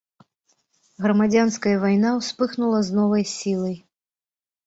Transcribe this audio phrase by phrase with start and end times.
[1.05, 3.77] Грамадзянская вайна ўспыхнула з новай сілай.